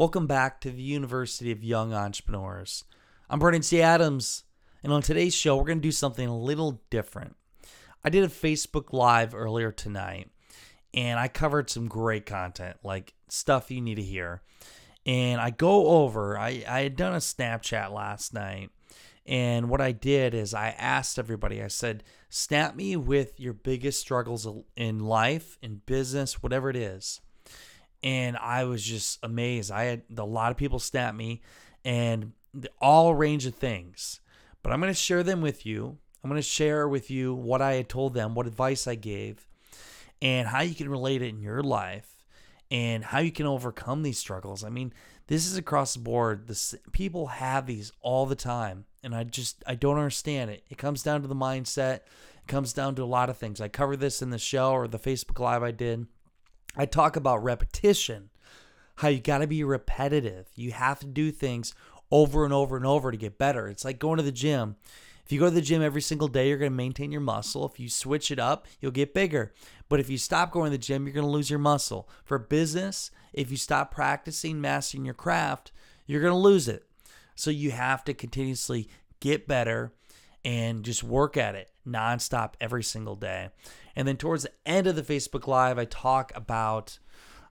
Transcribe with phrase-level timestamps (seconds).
[0.00, 2.84] Welcome back to the University of Young Entrepreneurs.
[3.28, 3.82] I'm Brandon T.
[3.82, 4.44] Adams,
[4.82, 7.36] and on today's show, we're going to do something a little different.
[8.02, 10.30] I did a Facebook Live earlier tonight,
[10.94, 14.40] and I covered some great content, like stuff you need to hear.
[15.04, 18.70] And I go over, I, I had done a Snapchat last night,
[19.26, 24.00] and what I did is I asked everybody, I said, snap me with your biggest
[24.00, 27.20] struggles in life, in business, whatever it is
[28.02, 29.70] and I was just amazed.
[29.70, 31.42] I had a lot of people snap me
[31.84, 32.32] and
[32.80, 34.20] all range of things,
[34.62, 35.98] but I'm going to share them with you.
[36.22, 39.46] I'm going to share with you what I had told them, what advice I gave,
[40.20, 42.20] and how you can relate it in your life
[42.70, 44.62] and how you can overcome these struggles.
[44.62, 44.92] I mean,
[45.26, 46.46] this is across the board.
[46.46, 50.64] This people have these all the time, and I just I don't understand it.
[50.68, 52.00] It comes down to the mindset.
[52.36, 53.60] It comes down to a lot of things.
[53.60, 56.06] I cover this in the show or the Facebook live I did.
[56.76, 58.30] I talk about repetition,
[58.96, 60.48] how you got to be repetitive.
[60.54, 61.74] You have to do things
[62.10, 63.68] over and over and over to get better.
[63.68, 64.76] It's like going to the gym.
[65.24, 67.64] If you go to the gym every single day, you're going to maintain your muscle.
[67.64, 69.52] If you switch it up, you'll get bigger.
[69.88, 72.08] But if you stop going to the gym, you're going to lose your muscle.
[72.24, 75.70] For business, if you stop practicing, mastering your craft,
[76.06, 76.84] you're going to lose it.
[77.36, 78.88] So you have to continuously
[79.20, 79.92] get better
[80.44, 83.50] and just work at it nonstop every single day.
[83.96, 86.98] And then towards the end of the Facebook Live, I talk about,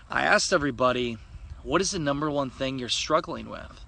[0.09, 1.19] I asked everybody,
[1.62, 3.84] what is the number one thing you're struggling with?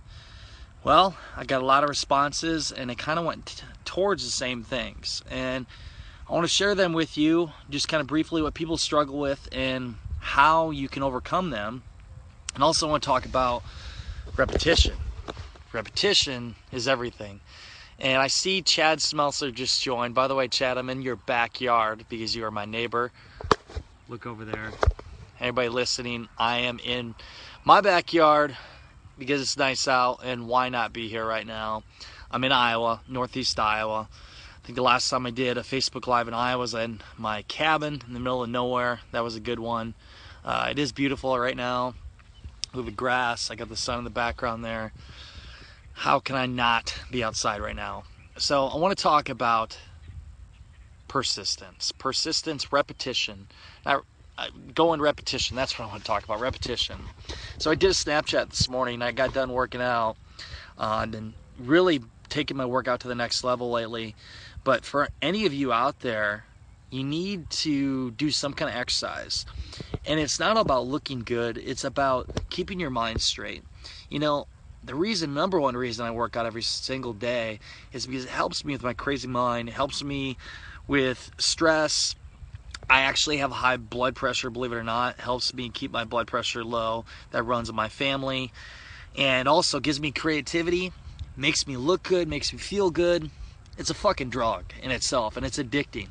[0.85, 4.31] Well, I got a lot of responses, and it kind of went t- towards the
[4.31, 5.23] same things.
[5.31, 5.65] And
[6.29, 9.49] I want to share them with you, just kind of briefly, what people struggle with
[9.53, 11.85] and how you can overcome them
[12.55, 13.63] and also want to talk about
[14.37, 14.95] repetition.
[15.73, 17.41] Repetition is everything.
[17.99, 20.15] And I see Chad Smelser just joined.
[20.15, 23.13] By the way, Chad, I'm in your backyard because you are my neighbor.
[24.09, 24.71] Look over there.
[25.41, 27.15] Anybody listening, I am in
[27.65, 28.57] my backyard
[29.19, 31.85] because it's nice out and why not be here right now?
[32.31, 34.09] I'm in Iowa, northeast Iowa.
[34.11, 37.43] I think the last time I did a Facebook Live in Iowa was in my
[37.43, 39.01] cabin in the middle of nowhere.
[39.11, 39.95] That was a good one.
[40.45, 41.95] Uh, it is beautiful right now
[42.75, 43.51] with the grass.
[43.51, 44.93] I got the sun in the background there.
[45.95, 48.05] How can I not be outside right now?
[48.37, 49.79] So I want to talk about
[51.09, 53.47] persistence, persistence, repetition.
[53.85, 54.03] Now,
[54.75, 55.57] go in repetition.
[55.57, 56.41] That's what I want to talk about.
[56.41, 56.99] Repetition.
[57.59, 59.03] So I did a Snapchat this morning.
[59.03, 60.17] I got done working out.
[60.79, 64.15] Uh, I've been really taking my workout to the next level lately.
[64.65, 66.47] But for any of you out there
[66.93, 69.47] you need to do some kind of exercise.
[70.05, 73.63] And it's not about looking good, it's about keeping your mind straight.
[74.09, 74.47] You know,
[74.85, 77.61] the reason, number one reason I work out every single day
[77.93, 80.37] is because it helps me with my crazy mind, it helps me
[80.89, 82.17] with stress,
[82.93, 85.15] I actually have high blood pressure, believe it or not.
[85.19, 87.07] It helps me keep my blood pressure low.
[87.31, 88.53] That runs in my family.
[89.17, 90.93] And also gives me creativity,
[91.35, 93.31] makes me look good, makes me feel good.
[93.79, 96.09] It's a fucking drug in itself and it's addicting.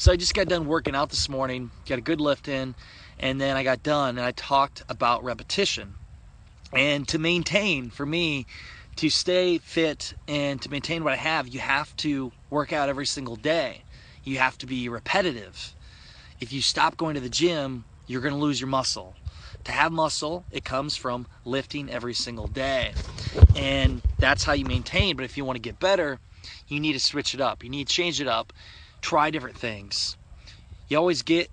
[0.00, 2.76] So I just got done working out this morning, got a good lift in,
[3.18, 5.96] and then I got done and I talked about repetition.
[6.72, 8.46] And to maintain, for me,
[8.94, 13.06] to stay fit and to maintain what I have, you have to work out every
[13.06, 13.82] single day.
[14.22, 15.74] You have to be repetitive.
[16.38, 19.16] If you stop going to the gym, you're going to lose your muscle.
[19.64, 22.92] To have muscle, it comes from lifting every single day.
[23.56, 25.16] And that's how you maintain.
[25.16, 26.20] But if you want to get better,
[26.68, 27.64] you need to switch it up.
[27.64, 28.52] You need to change it up.
[29.00, 30.16] Try different things.
[30.88, 31.50] You always get,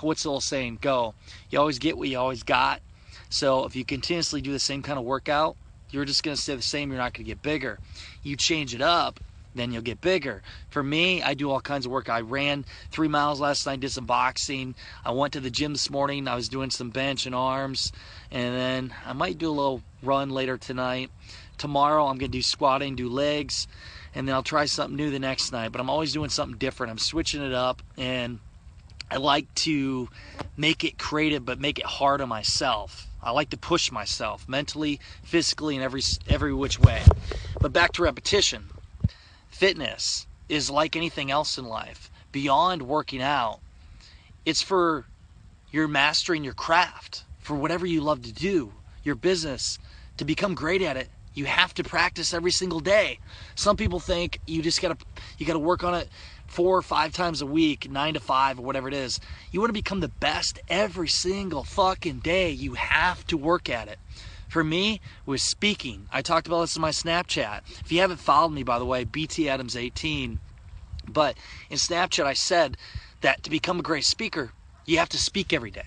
[0.00, 0.78] what's the old saying?
[0.80, 1.14] Go.
[1.50, 2.80] You always get what you always got.
[3.28, 5.56] So if you continuously do the same kind of workout,
[5.90, 6.90] you're just going to stay the same.
[6.90, 7.78] You're not going to get bigger.
[8.22, 9.20] You change it up,
[9.54, 10.42] then you'll get bigger.
[10.68, 12.08] For me, I do all kinds of work.
[12.08, 14.74] I ran three miles last night, did some boxing.
[15.04, 16.28] I went to the gym this morning.
[16.28, 17.92] I was doing some bench and arms.
[18.30, 21.10] And then I might do a little run later tonight.
[21.58, 23.66] Tomorrow, I'm going to do squatting, do legs.
[24.14, 25.72] And then I'll try something new the next night.
[25.72, 26.90] But I'm always doing something different.
[26.90, 27.82] I'm switching it up.
[27.96, 28.40] And
[29.10, 30.08] I like to
[30.56, 33.06] make it creative, but make it hard on myself.
[33.22, 37.02] I like to push myself mentally, physically, and every every which way.
[37.60, 38.66] But back to repetition.
[39.48, 42.10] Fitness is like anything else in life.
[42.32, 43.60] Beyond working out,
[44.44, 45.06] it's for
[45.70, 49.78] your mastering your craft, for whatever you love to do, your business,
[50.16, 51.08] to become great at it.
[51.36, 53.18] You have to practice every single day.
[53.54, 54.96] Some people think you just gotta
[55.36, 56.08] you gotta work on it
[56.46, 59.20] four or five times a week, nine to five or whatever it is.
[59.50, 62.50] You want to become the best every single fucking day.
[62.50, 63.98] You have to work at it.
[64.48, 66.08] For me, was speaking.
[66.10, 67.60] I talked about this in my Snapchat.
[67.84, 70.38] If you haven't followed me, by the way, BT Adams 18.
[71.06, 71.36] But
[71.68, 72.78] in Snapchat, I said
[73.20, 74.52] that to become a great speaker,
[74.86, 75.84] you have to speak every day.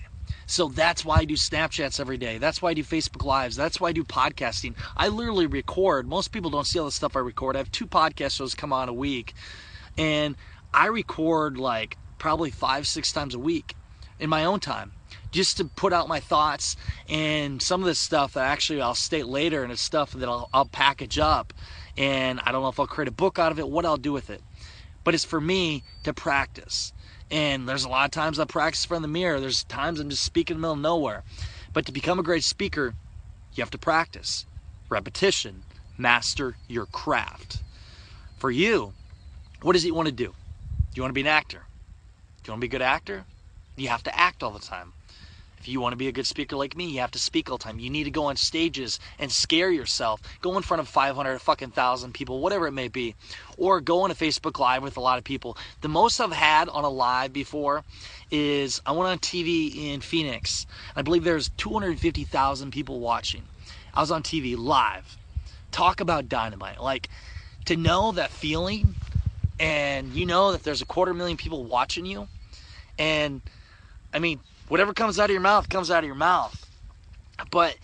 [0.50, 2.38] So that's why I do Snapchats every day.
[2.38, 3.54] That's why I do Facebook Lives.
[3.54, 4.74] That's why I do podcasting.
[4.96, 6.08] I literally record.
[6.08, 7.54] Most people don't see all the stuff I record.
[7.54, 9.32] I have two podcast shows come on a week.
[9.96, 10.34] And
[10.74, 13.76] I record like probably five, six times a week
[14.18, 14.90] in my own time
[15.30, 16.74] just to put out my thoughts
[17.08, 20.48] and some of this stuff that actually I'll state later and it's stuff that I'll,
[20.52, 21.52] I'll package up
[21.96, 24.12] and I don't know if I'll create a book out of it, what I'll do
[24.12, 24.42] with it.
[25.04, 26.92] But it's for me to practice.
[27.30, 29.40] And there's a lot of times I practice from the mirror.
[29.40, 31.22] There's times I'm just speaking in the middle of nowhere.
[31.72, 32.94] But to become a great speaker,
[33.54, 34.46] you have to practice.
[34.88, 35.62] Repetition.
[35.96, 37.62] Master your craft.
[38.38, 38.94] For you,
[39.62, 40.28] what does he want to do?
[40.28, 41.64] Do you want to be an actor?
[42.42, 43.24] Do you want to be a good actor?
[43.76, 44.92] You have to act all the time.
[45.60, 47.58] If you want to be a good speaker like me, you have to speak all
[47.58, 47.78] the time.
[47.78, 50.22] You need to go on stages and scare yourself.
[50.40, 53.14] Go in front of 500 fucking thousand people, whatever it may be.
[53.58, 55.58] Or go on a Facebook Live with a lot of people.
[55.82, 57.84] The most I've had on a live before
[58.30, 60.66] is I went on TV in Phoenix.
[60.96, 63.42] I believe there's 250,000 people watching.
[63.92, 65.18] I was on TV live.
[65.72, 66.80] Talk about dynamite.
[66.80, 67.08] Like,
[67.66, 68.96] to know that feeling
[69.58, 72.26] and you know that there's a quarter million people watching you
[72.98, 73.42] and
[74.12, 74.40] i mean
[74.70, 76.66] whatever comes out of your mouth comes out of your mouth
[77.50, 77.76] but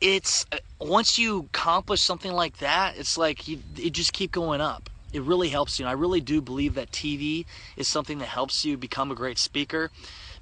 [0.00, 4.60] it's uh, once you accomplish something like that it's like you, it just keep going
[4.60, 7.44] up it really helps you and i really do believe that tv
[7.76, 9.90] is something that helps you become a great speaker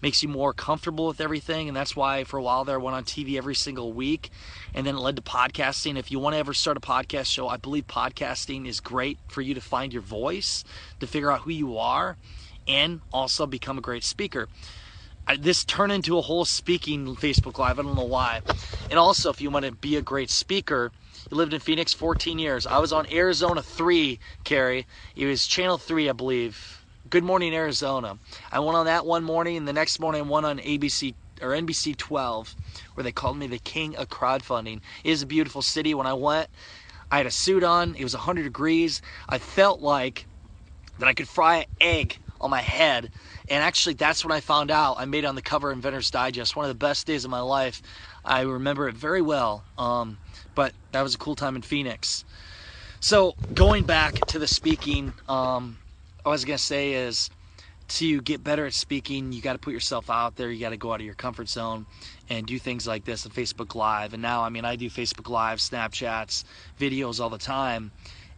[0.02, 1.69] makes you more comfortable with everything.
[1.69, 4.30] And that's why for a while there I went on TV every single week.
[4.75, 5.99] And then it led to podcasting.
[5.99, 9.42] If you want to ever start a podcast show, I believe podcasting is great for
[9.42, 10.64] you to find your voice,
[11.00, 12.16] to figure out who you are,
[12.68, 14.49] and also become a great speaker.
[15.26, 17.78] I, this turned into a whole speaking Facebook Live.
[17.78, 18.42] I don't know why.
[18.90, 20.92] And also, if you want to be a great speaker,
[21.30, 22.66] you lived in Phoenix 14 years.
[22.66, 24.87] I was on Arizona 3, Carrie.
[25.16, 26.85] It was Channel 3, I believe.
[27.11, 28.18] Good Morning Arizona.
[28.52, 31.50] I went on that one morning, and the next morning I went on ABC or
[31.50, 32.54] NBC 12,
[32.95, 34.80] where they called me the king of crowdfunding.
[35.04, 35.95] It is a beautiful city.
[35.95, 36.49] When I went,
[37.11, 37.95] I had a suit on.
[37.97, 39.02] It was 100 degrees.
[39.28, 40.26] I felt like
[40.99, 43.11] that I could fry an egg on my head.
[43.48, 44.96] And actually, that's when I found out.
[44.98, 46.56] I made it on the cover of Inventor's Digest.
[46.56, 47.80] One of the best days of my life.
[48.24, 49.64] I remember it very well.
[49.78, 50.18] Um,
[50.54, 52.24] but that was a cool time in Phoenix.
[53.00, 55.78] So going back to the speaking, um,
[56.24, 57.30] I was gonna say is
[57.88, 60.50] to get better at speaking, you got to put yourself out there.
[60.50, 61.86] You got to go out of your comfort zone
[62.28, 64.12] and do things like this on Facebook Live.
[64.12, 66.44] And now, I mean, I do Facebook Live, Snapchats,
[66.78, 67.92] videos all the time,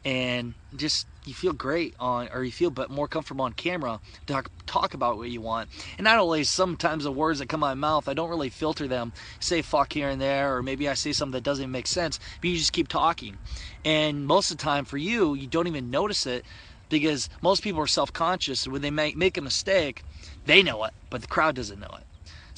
[0.04, 4.42] and just you feel great on, or you feel but more comfortable on camera to
[4.66, 5.68] talk, about what you want.
[5.98, 8.48] And not only sometimes the words that come out of my mouth, I don't really
[8.48, 11.86] filter them, say fuck here and there, or maybe I say something that doesn't make
[11.86, 13.38] sense, but you just keep talking.
[13.84, 16.46] And most of the time, for you, you don't even notice it
[16.88, 20.02] because most people are self-conscious when they make, make a mistake
[20.46, 22.04] They know it, but the crowd doesn't know it.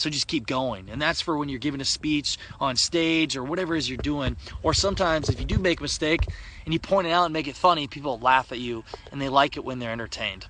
[0.00, 0.88] So just keep going.
[0.88, 3.98] And that's for when you're giving a speech on stage or whatever it is you're
[3.98, 4.38] doing.
[4.62, 6.26] Or sometimes if you do make a mistake
[6.64, 9.28] and you point it out and make it funny, people laugh at you and they
[9.28, 10.46] like it when they're entertained.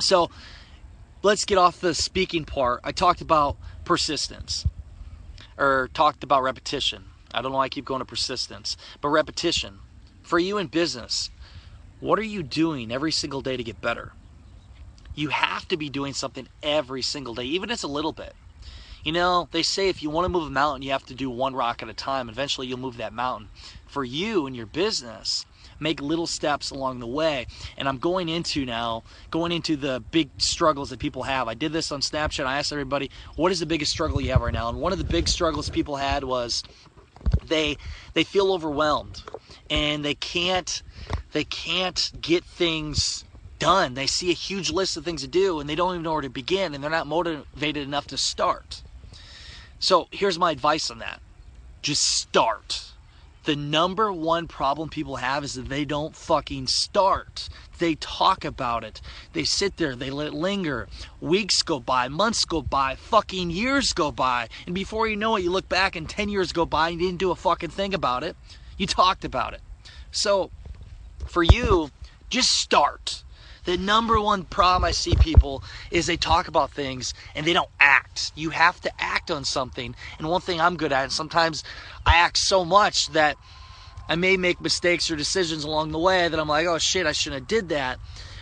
[0.00, 0.28] So
[1.22, 2.80] let's get off the speaking part.
[2.82, 4.66] I talked about persistence
[5.56, 7.04] or talked about repetition.
[7.32, 9.82] I don't know why I keep going to persistence, but repetition.
[10.20, 11.30] For you in business,
[12.00, 14.14] what are you doing every single day to get better?
[15.14, 18.34] You have to be doing something every single day, even if it's a little bit.
[19.04, 21.30] You know, they say if you want to move a mountain, you have to do
[21.30, 22.28] one rock at a time.
[22.28, 23.50] Eventually, you'll move that mountain.
[23.86, 25.46] For you and your business,
[25.80, 27.46] make little steps along the way.
[27.76, 31.48] And I'm going into now, going into the big struggles that people have.
[31.48, 32.46] I did this on Snapchat.
[32.46, 34.68] I asked everybody, what is the biggest struggle you have right now?
[34.68, 36.62] And one of the big struggles people had was
[37.42, 37.76] they
[38.14, 39.22] they feel overwhelmed
[39.70, 40.82] and they can't
[41.32, 43.24] they can't get things
[43.60, 43.94] done.
[43.94, 46.22] They see a huge list of things to do and they don't even know where
[46.22, 48.84] to begin and they're not motivated enough to start.
[49.80, 51.20] So here's my advice on that
[51.82, 52.92] just start.
[53.44, 57.48] The number one problem people have is that they don't fucking start.
[57.78, 59.00] They talk about it.
[59.32, 60.86] They sit there, they let it linger.
[61.22, 64.48] Weeks go by, months go by, fucking years go by.
[64.66, 67.06] And before you know it, you look back and 10 years go by and you
[67.06, 68.36] didn't do a fucking thing about it.
[68.76, 69.62] You talked about it.
[70.10, 70.50] So
[71.24, 71.90] for you,
[72.28, 73.24] just start.
[73.64, 77.68] The number one problem I see people is they talk about things and they don't
[77.78, 78.32] act.
[78.34, 79.94] You have to act on something.
[80.18, 81.62] And one thing I'm good at, and sometimes
[82.06, 83.36] I act so much that
[84.08, 87.12] I may make mistakes or decisions along the way that I'm like, oh shit, I
[87.12, 88.00] shouldn't have did that.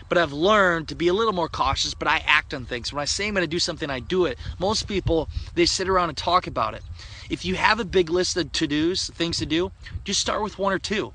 [0.09, 2.91] But I've learned to be a little more cautious, but I act on things.
[2.93, 4.39] When I say I'm going to do something, I do it.
[4.59, 6.83] Most people, they sit around and talk about it.
[7.29, 9.71] If you have a big list of to-dos, things to do,
[10.05, 11.13] just start with one or two.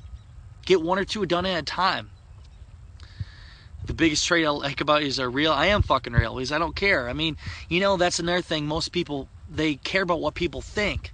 [0.67, 2.11] Get one or two done at a time
[3.85, 5.51] the biggest trait I like about you is are real.
[5.51, 7.09] I am fucking real because I don't care.
[7.09, 7.37] I mean,
[7.69, 8.65] you know, that's another thing.
[8.65, 11.13] Most people they care about what people think.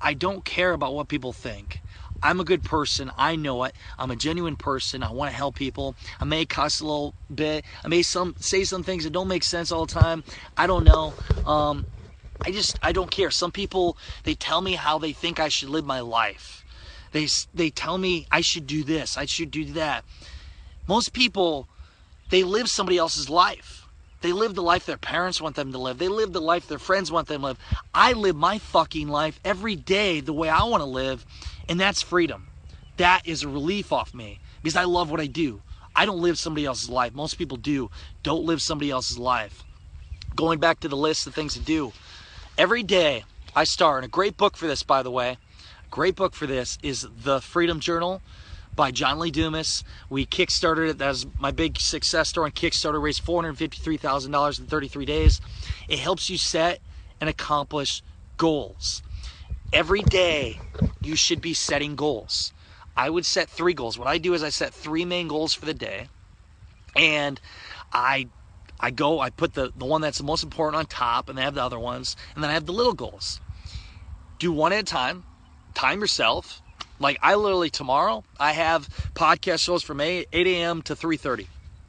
[0.00, 1.82] I don't care about what people think.
[2.22, 3.12] I'm a good person.
[3.16, 3.76] I know it.
[3.96, 5.02] I'm a genuine person.
[5.02, 5.94] I want to help people.
[6.20, 7.64] I may cuss a little bit.
[7.84, 10.24] I may some say some things that don't make sense all the time.
[10.56, 11.14] I don't know.
[11.44, 11.86] Um,
[12.44, 13.30] I just I don't care.
[13.30, 16.64] Some people they tell me how they think I should live my life.
[17.12, 19.16] They they tell me I should do this.
[19.16, 20.04] I should do that.
[20.88, 21.68] Most people
[22.30, 23.86] they live somebody else's life.
[24.20, 25.98] They live the life their parents want them to live.
[25.98, 27.58] They live the life their friends want them to live.
[27.94, 31.24] I live my fucking life every day the way I want to live,
[31.68, 32.48] and that's freedom.
[32.96, 35.62] That is a relief off me because I love what I do.
[35.94, 37.14] I don't live somebody else's life.
[37.14, 37.90] Most people do.
[38.22, 39.62] Don't live somebody else's life.
[40.34, 41.92] Going back to the list of things to do.
[42.56, 46.16] Every day I start, and a great book for this, by the way, a great
[46.16, 48.20] book for this is The Freedom Journal
[48.78, 49.82] by John Lee Dumas.
[50.08, 50.98] We kickstarted it.
[50.98, 53.02] That was my big success story on Kickstarter.
[53.02, 55.40] Raised $453,000 in 33 days.
[55.88, 56.78] It helps you set
[57.20, 58.02] and accomplish
[58.36, 59.02] goals.
[59.72, 60.60] Every day,
[61.02, 62.52] you should be setting goals.
[62.96, 63.98] I would set three goals.
[63.98, 66.08] What I do is I set three main goals for the day,
[66.94, 67.40] and
[67.92, 68.28] I
[68.78, 71.42] I go, I put the, the one that's the most important on top, and I
[71.42, 73.40] have the other ones, and then I have the little goals.
[74.38, 75.24] Do one at a time,
[75.74, 76.62] time yourself,
[76.98, 80.82] like I literally tomorrow I have podcast shows from 8, 8 a.m.
[80.82, 81.46] to 3:30,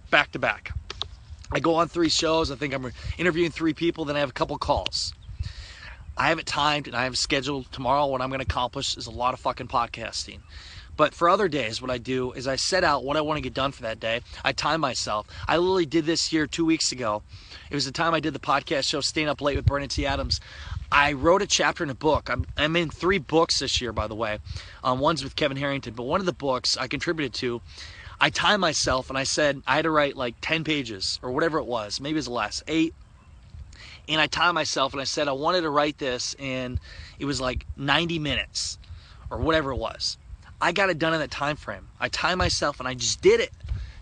[0.10, 0.72] back to back.
[1.52, 2.52] I go on three shows.
[2.52, 4.06] I think I'm interviewing three people.
[4.06, 5.14] Then I have a couple calls.
[6.16, 8.06] I have it timed and I have scheduled tomorrow.
[8.06, 10.40] What I'm going to accomplish is a lot of fucking podcasting.
[11.00, 13.42] But for other days, what I do is I set out what I want to
[13.42, 14.20] get done for that day.
[14.44, 15.28] I time myself.
[15.48, 17.24] I literally did this here two weeks ago.
[17.72, 20.06] It was the time I did the podcast show, Staying Up Late with Brandon T.
[20.06, 20.42] Adams.
[20.92, 22.30] I wrote a chapter in a book.
[22.30, 24.40] I'm, I'm in three books this year, by the way.
[24.84, 27.62] Um, one's with Kevin Harrington, but one of the books I contributed to,
[28.20, 31.60] I timed myself and I said I had to write like 10 pages or whatever
[31.60, 32.02] it was.
[32.02, 32.94] Maybe it was less, eight.
[34.10, 36.78] And I timed myself and I said I wanted to write this and
[37.20, 38.78] it was like 90 minutes
[39.30, 40.18] or whatever it was.
[40.62, 41.88] I got it done in that time frame.
[42.00, 43.52] I timed myself and I just did it.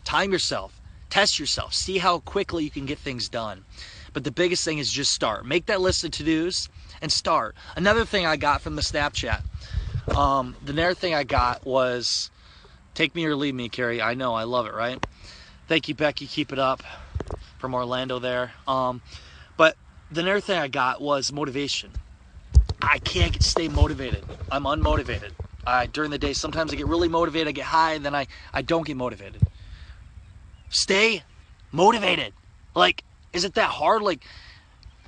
[0.04, 3.66] Time yourself, test yourself, see how quickly you can get things done.
[4.14, 5.46] But the biggest thing is just start.
[5.46, 6.70] Make that list of to dos
[7.02, 7.56] and start.
[7.76, 9.42] Another thing I got from the Snapchat,
[10.16, 12.32] um, the another thing I got was
[12.96, 14.02] take me or leave me, Carrie.
[14.02, 15.06] I know, I love it, right?
[15.68, 16.26] Thank you, Becky.
[16.26, 16.82] Keep it up
[17.60, 18.54] from Orlando there.
[18.68, 19.02] Um,
[19.58, 19.76] but
[20.10, 21.92] the another thing I got was motivation.
[22.82, 24.24] I can't stay motivated.
[24.50, 25.32] I'm unmotivated.
[25.92, 28.62] During the day, sometimes I get really motivated, I get high, and then I, I
[28.62, 29.42] don't get motivated.
[30.70, 31.24] Stay
[31.72, 32.34] motivated.
[32.76, 34.02] Like, is it that hard?
[34.02, 34.24] Like,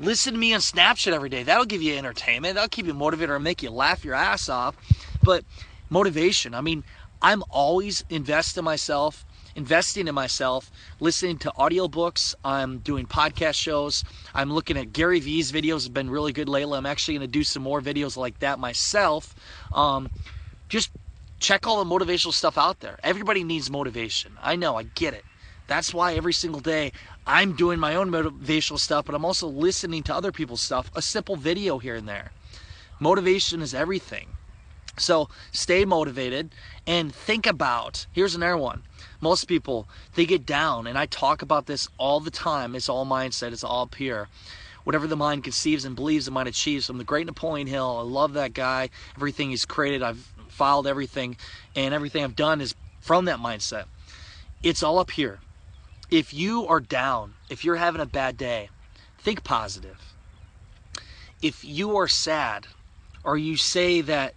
[0.01, 1.43] Listen to me on Snapchat every day.
[1.43, 2.55] That'll give you entertainment.
[2.55, 4.77] That'll keep you motivated or make you laugh your ass off.
[5.23, 5.43] But
[5.89, 6.85] motivation, I mean,
[7.21, 9.25] I'm always investing myself
[9.55, 12.33] investing in myself, listening to audiobooks.
[12.45, 14.05] I'm doing podcast shows.
[14.33, 16.77] I'm looking at Gary Vee's videos have been really good lately.
[16.77, 19.35] I'm actually going to do some more videos like that myself.
[19.73, 20.09] Um,
[20.69, 20.91] just
[21.39, 22.99] check all the motivational stuff out there.
[23.03, 24.37] Everybody needs motivation.
[24.41, 25.25] I know, I get it.
[25.67, 26.91] That's why every single day
[27.27, 31.01] I'm doing my own motivational stuff, but I'm also listening to other people's stuff, a
[31.01, 32.31] simple video here and there.
[32.99, 34.29] Motivation is everything.
[34.97, 36.53] So stay motivated
[36.85, 38.83] and think about here's another one.
[39.21, 42.75] Most people, they get down, and I talk about this all the time.
[42.75, 44.27] It's all mindset, it's all pure.
[44.83, 46.89] Whatever the mind conceives and believes, the mind achieves.
[46.89, 47.97] I'm the great Napoleon Hill.
[47.99, 48.89] I love that guy.
[49.15, 51.37] Everything he's created, I've filed everything,
[51.73, 53.85] and everything I've done is from that mindset.
[54.61, 55.39] It's all up here.
[56.11, 58.69] If you are down, if you're having a bad day,
[59.17, 60.13] think positive.
[61.41, 62.67] If you are sad,
[63.23, 64.33] or you say that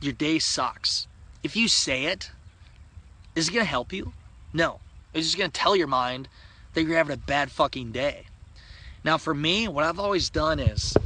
[0.00, 1.06] your day sucks,
[1.42, 2.30] if you say it,
[3.34, 4.14] is it going to help you?
[4.54, 4.80] No.
[5.12, 6.28] It's just going to tell your mind
[6.72, 8.24] that you're having a bad fucking day.
[9.04, 10.96] Now, for me, what I've always done is,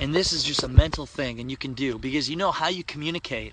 [0.00, 2.68] and this is just a mental thing, and you can do, because you know how
[2.68, 3.52] you communicate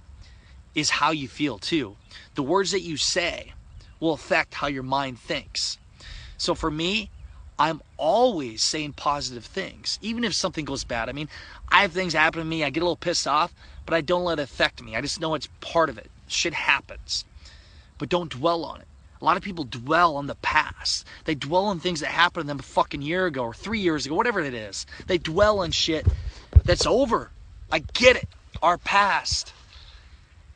[0.75, 1.95] is how you feel too.
[2.35, 3.53] The words that you say
[3.99, 5.77] will affect how your mind thinks.
[6.37, 7.09] So for me,
[7.59, 11.07] I'm always saying positive things, even if something goes bad.
[11.07, 11.29] I mean,
[11.69, 13.53] I have things happen to me, I get a little pissed off,
[13.85, 14.95] but I don't let it affect me.
[14.95, 16.09] I just know it's part of it.
[16.27, 17.25] Shit happens.
[17.97, 18.87] But don't dwell on it.
[19.21, 21.07] A lot of people dwell on the past.
[21.23, 24.05] They dwell on things that happened to them a fucking year ago or three years
[24.05, 24.85] ago, whatever it is.
[25.07, 26.05] They dwell on shit
[26.65, 27.31] that's over.
[27.71, 28.27] I get it.
[28.61, 29.53] Our past.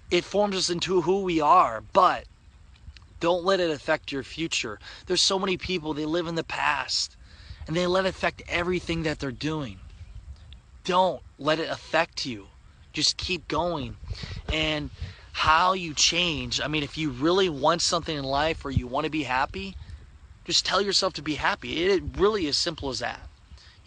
[0.09, 2.25] It forms us into who we are, but
[3.19, 4.79] don't let it affect your future.
[5.05, 7.17] There's so many people, they live in the past
[7.67, 9.79] and they let it affect everything that they're doing.
[10.85, 12.47] Don't let it affect you.
[12.93, 13.97] Just keep going.
[14.51, 14.89] And
[15.33, 19.03] how you change, I mean, if you really want something in life or you want
[19.03, 19.75] to be happy,
[20.45, 21.83] just tell yourself to be happy.
[21.83, 23.19] It really is simple as that.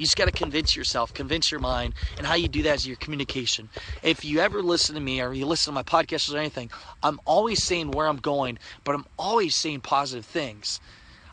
[0.01, 2.87] You just got to convince yourself, convince your mind, and how you do that is
[2.87, 3.69] your communication.
[4.03, 6.71] If you ever listen to me or you listen to my podcast or anything,
[7.03, 10.81] I'm always saying where I'm going, but I'm always saying positive things.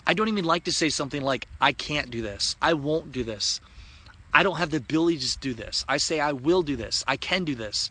[0.06, 3.24] I don't even like to say something like, I can't do this, I won't do
[3.24, 3.62] this,
[4.34, 5.86] I don't have the ability to do this.
[5.88, 7.90] I say, I will do this, I can do this.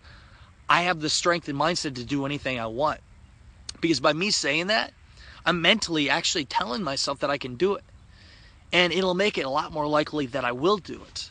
[0.68, 3.00] I have the strength and mindset to do anything I want.
[3.80, 4.92] Because by me saying that,
[5.46, 7.84] I'm mentally actually telling myself that I can do it
[8.72, 11.30] and it'll make it a lot more likely that I will do it.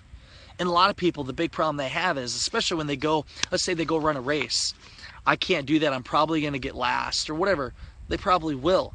[0.57, 3.25] And a lot of people, the big problem they have is, especially when they go,
[3.51, 4.73] let's say they go run a race,
[5.25, 7.73] I can't do that, I'm probably going to get last or whatever.
[8.07, 8.93] They probably will.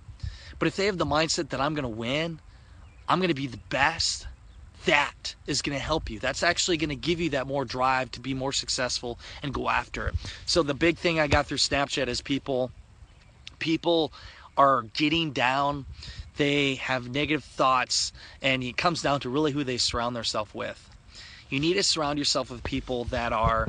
[0.59, 2.41] But if they have the mindset that I'm going to win,
[3.09, 4.27] I'm going to be the best,
[4.87, 6.19] that is going to help you.
[6.19, 9.69] That's actually going to give you that more drive to be more successful and go
[9.69, 10.15] after it.
[10.47, 12.71] So the big thing I got through Snapchat is people
[13.59, 14.13] people
[14.57, 15.87] are getting down
[16.41, 20.89] they have negative thoughts, and it comes down to really who they surround themselves with.
[21.51, 23.69] You need to surround yourself with people that are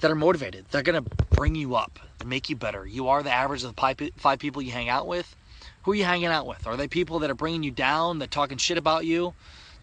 [0.00, 0.66] that are motivated.
[0.70, 2.86] They're going to bring you up make you better.
[2.86, 5.34] You are the average of the five people you hang out with.
[5.82, 6.66] Who are you hanging out with?
[6.68, 9.34] Are they people that are bringing you down, that talking shit about you?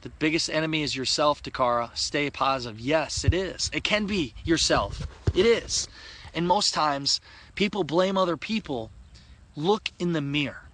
[0.02, 1.96] The biggest enemy is yourself, Takara.
[1.98, 2.80] Stay positive.
[2.80, 3.70] Yes, it is.
[3.74, 5.06] It can be yourself.
[5.36, 5.90] It is.
[6.34, 7.20] And most times,
[7.56, 8.92] people blame other people.
[9.58, 10.68] Look in the mirror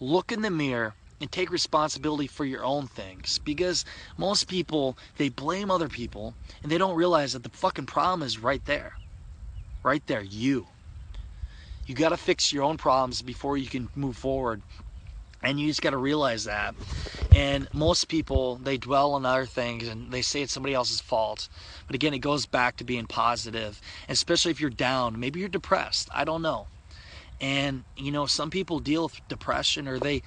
[0.00, 3.38] look in the mirror and take responsibility for your own things.
[3.44, 3.84] Because
[4.16, 8.38] most people they blame other people and they don't realize that the fucking problem is
[8.38, 8.94] right there.
[9.82, 10.66] Right there you.
[11.86, 14.62] You got to fix your own problems before you can move forward.
[15.42, 16.74] And you just got to realize that.
[17.34, 21.48] And most people they dwell on other things and they say it's somebody else's fault.
[21.86, 23.80] But again it goes back to being positive.
[24.08, 26.08] Especially if you're down maybe you're depressed.
[26.14, 26.68] I don't know
[27.40, 30.22] and you know, some people deal with depression or they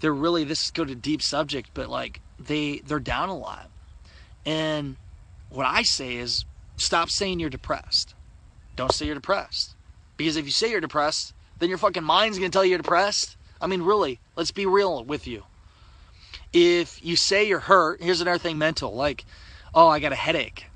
[0.00, 3.70] they're really this is go to deep subject, but like they they're down a lot.
[4.46, 4.96] And
[5.50, 6.44] what I say is
[6.76, 8.14] stop saying you're depressed.
[8.76, 9.74] Don't say you're depressed.
[10.16, 13.36] Because if you say you're depressed, then your fucking mind's gonna tell you you're depressed.
[13.60, 15.44] I mean, really, let's be real with you.
[16.52, 19.24] If you say you're hurt, here's another thing mental, like,
[19.74, 20.66] oh, I got a headache.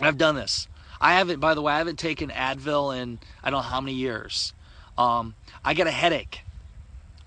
[0.00, 0.68] I've done this.
[1.00, 3.94] I haven't, by the way, I haven't taken Advil in I don't know how many
[3.94, 4.52] years.
[4.98, 6.42] Um, I got a headache.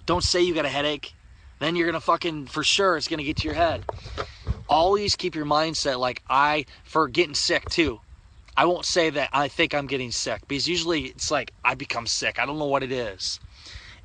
[0.06, 1.14] Don't say you got a headache.
[1.60, 3.84] Then you're gonna fucking for sure it's gonna get to your head.
[4.68, 8.00] Always keep your mindset like I for getting sick too.
[8.56, 12.08] I won't say that I think I'm getting sick because usually it's like I become
[12.08, 12.40] sick.
[12.40, 13.40] I don't know what it is.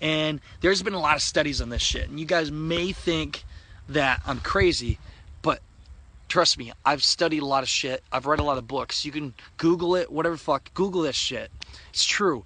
[0.00, 2.08] And there's been a lot of studies on this shit.
[2.08, 3.44] And you guys may think
[3.88, 4.98] that I'm crazy,
[5.42, 5.60] but
[6.28, 8.02] trust me, I've studied a lot of shit.
[8.12, 9.04] I've read a lot of books.
[9.04, 10.72] You can Google it, whatever fuck.
[10.74, 11.50] Google this shit.
[11.90, 12.44] It's true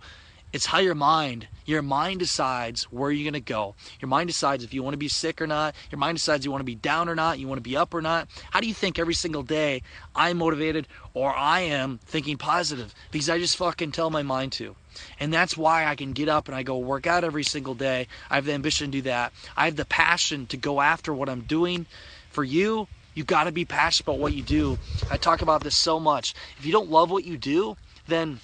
[0.51, 3.75] It's how your mind, your mind decides where you're going to go.
[4.01, 5.75] Your mind decides if you want to be sick or not.
[5.91, 7.93] Your mind decides you want to be down or not, you want to be up
[7.93, 8.29] or not.
[8.51, 9.83] How do you think every single day
[10.17, 12.95] I'm motivated or I am thinking positive?
[13.11, 14.75] Because I just fucking tell my mind to.
[15.21, 18.07] And that's why I can get up and I go work out every single day.
[18.31, 19.35] I have the ambition to do that.
[19.55, 21.85] I have the passion to go after what I'm doing.
[22.31, 24.79] For you, you got to be passionate about what you do.
[25.11, 26.35] I talk about this so much.
[26.59, 28.41] If you don't love what you do, then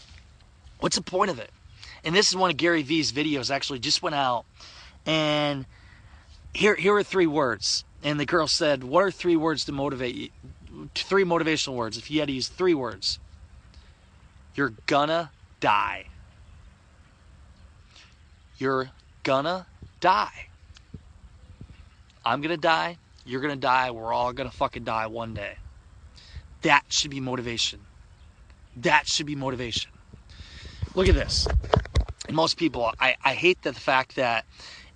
[0.81, 1.51] what's the point of it?
[2.05, 4.45] And this is one of Gary Vee's videos actually just went out.
[5.07, 5.67] And
[6.53, 7.85] here here are three words.
[8.03, 10.29] And the girl said what are three words to motivate you?
[10.95, 11.97] Three motivational words.
[11.97, 13.19] If you had to use three words
[14.55, 16.07] you're gonna die.
[18.59, 18.91] You're
[19.25, 19.67] gonna
[20.01, 20.49] die.
[22.25, 22.99] I'm gonna die.
[23.27, 23.91] You're gonna die.
[23.91, 25.57] We're all gonna fucking die one day.
[26.63, 27.81] That should be motivation.
[28.77, 29.91] That should be motivation.
[30.95, 31.47] Look at this
[32.35, 34.45] most people I, I hate the fact that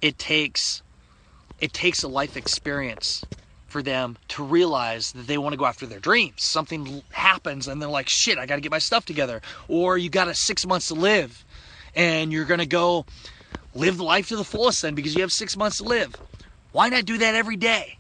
[0.01, 0.83] it takes
[1.61, 3.27] it takes a life experience
[3.67, 6.43] for them to realize that they want to go after their dreams.
[6.43, 9.43] Something happens and they're like, shit, I got to get my stuff together.
[9.69, 11.45] Or you got a six months to live
[11.95, 13.05] and you're to go
[13.75, 16.19] live life to the fullest then because you have six months to live.
[16.73, 17.99] Why not do that every day?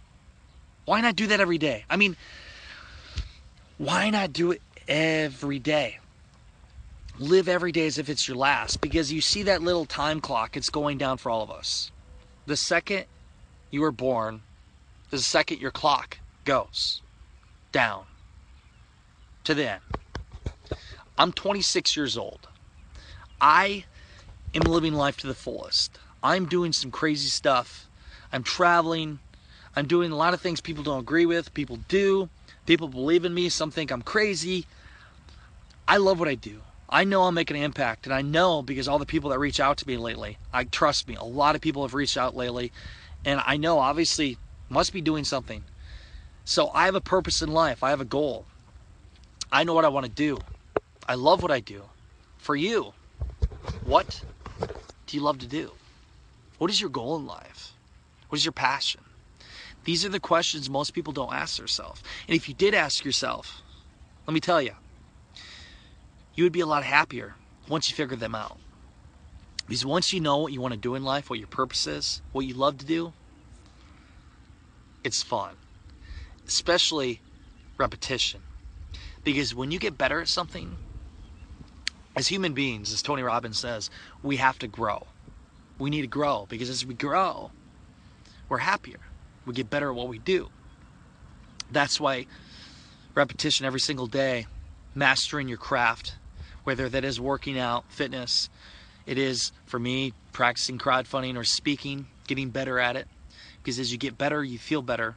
[0.86, 1.84] Why not do that every day?
[1.90, 2.16] I mean,
[3.76, 5.98] why not do it every day?
[7.18, 10.56] Live every day as if it's your last because you see that little time clock,
[10.56, 11.90] it's going down for all of us.
[12.46, 13.06] The second
[13.70, 14.42] you were born,
[15.10, 17.02] the second your clock goes
[17.72, 18.04] down
[19.44, 19.82] to the end.
[21.16, 22.48] I'm 26 years old.
[23.40, 23.84] I
[24.54, 25.98] am living life to the fullest.
[26.22, 27.88] I'm doing some crazy stuff.
[28.32, 29.18] I'm traveling.
[29.74, 31.52] I'm doing a lot of things people don't agree with.
[31.54, 32.28] People do.
[32.66, 33.48] People believe in me.
[33.48, 34.66] Some think I'm crazy.
[35.86, 36.62] I love what I do.
[36.90, 39.60] I know I'll make an impact, and I know because all the people that reach
[39.60, 42.72] out to me lately, I trust me, a lot of people have reached out lately,
[43.24, 44.38] and I know obviously
[44.70, 45.64] must be doing something.
[46.44, 47.82] So I have a purpose in life.
[47.82, 48.46] I have a goal.
[49.52, 50.38] I know what I want to do.
[51.06, 51.82] I love what I do.
[52.38, 52.94] For you,
[53.84, 54.22] what
[55.06, 55.72] do you love to do?
[56.56, 57.72] What is your goal in life?
[58.28, 59.02] What is your passion?
[59.84, 62.02] These are the questions most people don't ask themselves.
[62.26, 63.62] And if you did ask yourself,
[64.26, 64.72] let me tell you,
[66.38, 67.34] you would be a lot happier
[67.68, 68.58] once you figure them out.
[69.66, 72.22] Because once you know what you want to do in life, what your purpose is,
[72.30, 73.12] what you love to do,
[75.02, 75.56] it's fun.
[76.46, 77.20] Especially
[77.76, 78.40] repetition.
[79.24, 80.76] Because when you get better at something,
[82.14, 83.90] as human beings, as Tony Robbins says,
[84.22, 85.08] we have to grow.
[85.76, 87.50] We need to grow because as we grow,
[88.48, 89.00] we're happier.
[89.44, 90.50] We get better at what we do.
[91.72, 92.26] That's why
[93.16, 94.46] repetition every single day,
[94.94, 96.14] mastering your craft,
[96.68, 98.50] whether that is working out, fitness,
[99.06, 103.08] it is for me practicing crowdfunding or speaking, getting better at it.
[103.56, 105.16] Because as you get better, you feel better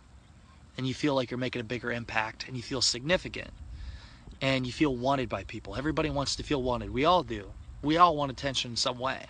[0.78, 3.50] and you feel like you're making a bigger impact and you feel significant
[4.40, 5.76] and you feel wanted by people.
[5.76, 6.90] Everybody wants to feel wanted.
[6.92, 7.52] We all do.
[7.84, 9.26] We all want attention in some way.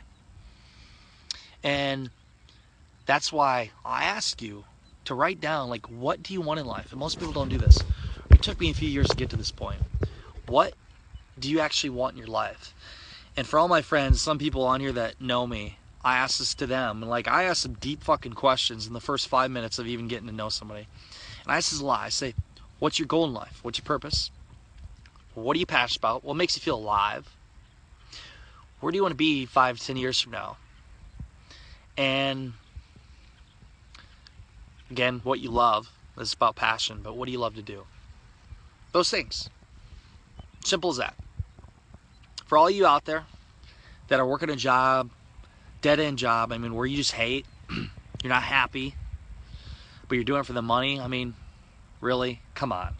[1.64, 2.12] And
[3.08, 4.66] that's why I ask you
[5.06, 6.92] to write down like what do you want in life?
[6.92, 7.84] And most people don't do this.
[8.32, 9.82] It took me a few years to get to this point.
[10.46, 10.76] What
[11.40, 12.74] do you actually want in your life?
[13.38, 16.54] And for all my friends, some people on here that know me, I ask this
[16.56, 17.02] to them.
[17.02, 20.08] And like I ask some deep fucking questions in the first five minutes of even
[20.08, 20.88] getting to know somebody.
[21.44, 22.02] And I ask this a lot.
[22.02, 22.34] I say,
[22.80, 23.60] What's your goal in life?
[23.62, 24.32] What's your purpose?
[25.36, 26.24] What are you passionate about?
[26.24, 27.30] What makes you feel alive?
[28.80, 30.58] Where do you want to be five, ten years from now?
[31.96, 32.54] And
[34.90, 35.92] again, what you love.
[36.18, 37.86] is about passion, but what do you love to do?
[38.92, 39.50] Those things.
[40.66, 41.16] Simple as that
[42.52, 43.24] for all you out there
[44.10, 45.10] that are working a job,
[45.82, 48.94] dead end job, I mean, where you just hate, you're not happy,
[50.10, 51.34] but you're doing it for the money, I mean,
[52.02, 52.42] really?
[52.54, 52.96] Come on.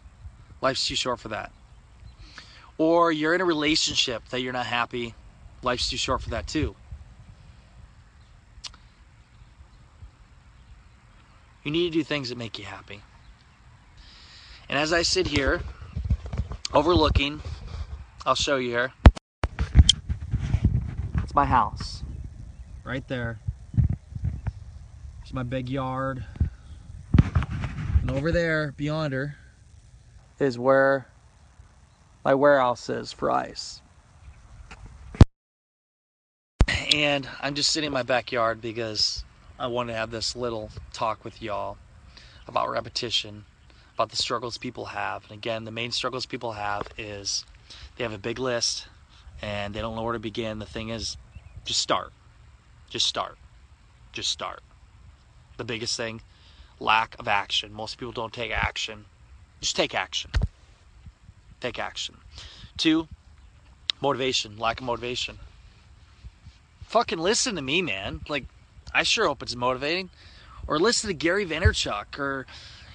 [0.62, 1.52] Life's too short for that.
[2.78, 5.14] Or you're in a relationship that you're not happy,
[5.62, 6.74] life's too short for that too.
[11.62, 13.02] You need to do things that make you happy.
[14.70, 15.60] And as I sit here,
[16.72, 17.42] overlooking,
[18.24, 18.94] I'll show you here.
[21.32, 22.04] It's my house.
[22.84, 23.40] Right there.
[25.22, 26.26] It's my big yard.
[28.02, 29.36] And over there, beyond her,
[30.38, 31.06] is where
[32.22, 33.80] my warehouse is for ice.
[36.92, 39.24] And I'm just sitting in my backyard because
[39.58, 41.78] I want to have this little talk with y'all
[42.46, 43.46] about repetition,
[43.94, 45.22] about the struggles people have.
[45.22, 47.46] And again, the main struggles people have is
[47.96, 48.88] they have a big list
[49.42, 50.58] and they don't know where to begin.
[50.60, 51.16] The thing is,
[51.64, 52.12] Just start.
[52.88, 53.38] Just start.
[54.12, 54.62] Just start.
[55.56, 56.22] The biggest thing
[56.82, 57.72] lack of action.
[57.72, 59.04] Most people don't take action.
[59.60, 60.30] Just take action.
[61.60, 62.16] Take action.
[62.76, 63.08] Two,
[64.00, 64.58] motivation.
[64.58, 65.38] Lack of motivation.
[66.82, 68.20] Fucking listen to me, man.
[68.28, 68.44] Like,
[68.92, 70.10] I sure hope it's motivating.
[70.66, 72.46] Or listen to Gary Vaynerchuk or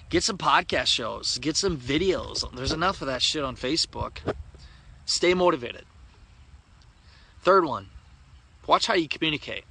[0.09, 2.49] get some podcast shows, get some videos.
[2.55, 4.19] There's enough of that shit on Facebook.
[5.05, 5.85] Stay motivated.
[7.47, 7.87] Third one,
[8.67, 9.63] watch how you communicate.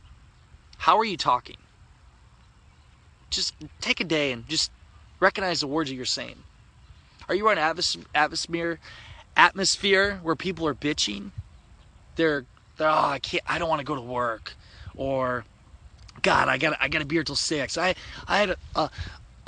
[0.78, 1.58] How are you talking?
[3.28, 4.70] Just take a day and just
[5.20, 6.36] recognize the words that you're saying.
[7.28, 7.76] Are you in an
[8.14, 8.78] atmosphere
[9.36, 11.32] atmosphere where people are bitching?
[12.14, 12.46] They're,
[12.78, 14.54] they're oh I can't I don't want to go to work
[14.94, 15.44] or
[16.22, 17.76] God I got I got to be here till six.
[17.76, 17.94] I
[18.26, 18.90] I had a, a,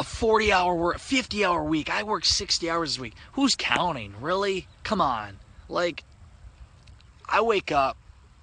[0.00, 1.88] a 40 hour work 50 hour week.
[1.88, 3.14] I work 60 hours a week.
[3.32, 4.12] Who's counting?
[4.20, 4.68] Really?
[4.82, 5.38] Come on.
[5.70, 6.04] Like
[7.26, 7.96] I wake up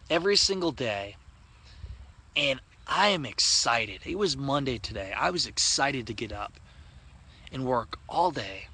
[0.09, 1.15] every single day
[2.35, 4.01] and I am excited.
[4.05, 5.13] It was Monday today.
[5.17, 6.53] I was excited to get up
[7.51, 8.67] and work all day.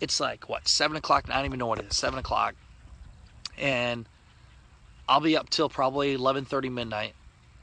[0.00, 1.24] It's like what seven o'clock.
[1.28, 1.96] I don't even know what it is.
[1.96, 2.54] Seven o'clock,
[3.56, 4.06] and
[5.08, 7.14] I'll be up till probably eleven thirty midnight.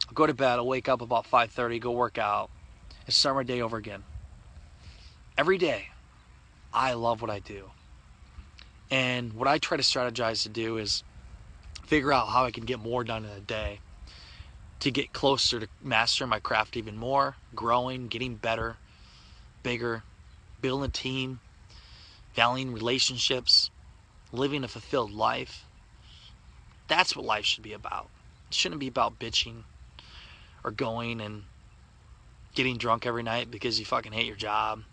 [0.07, 0.59] I'll go to bed.
[0.59, 1.79] I'll wake up about five thirty.
[1.79, 2.49] Go work out,
[3.05, 4.03] and start my day over again.
[5.37, 5.87] Every day,
[6.73, 7.71] I love what I do,
[8.91, 11.05] and what I try to strategize to do is
[11.85, 13.79] figure out how I can get more done in a day
[14.79, 18.77] to get closer to mastering my craft even more, growing, getting better,
[19.63, 20.03] bigger,
[20.61, 21.39] building a team,
[22.35, 23.69] valuing relationships,
[24.31, 25.65] living a fulfilled life.
[26.87, 28.09] That's what life should be about.
[28.49, 29.63] It shouldn't be about bitching
[30.63, 31.43] or going and
[32.53, 34.83] getting drunk every night because you fucking hate your job.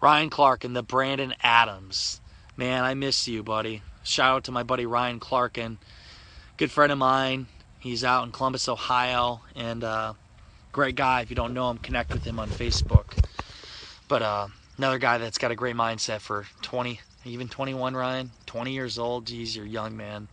[0.00, 2.20] Ryan Clark and the Brandon Adams.
[2.56, 3.82] Man, I miss you, buddy.
[4.04, 5.78] Shout out to my buddy Ryan Clark and
[6.58, 7.46] good friend of mine.
[7.80, 10.12] He's out in Columbus, Ohio, and uh,
[10.72, 11.22] great guy.
[11.22, 13.24] If you don't know him, connect with him on Facebook.
[14.06, 18.72] But uh, another guy that's got a great mindset for 20, even 21, Ryan, 20
[18.72, 19.26] years old.
[19.26, 20.28] Geez, you're young, man.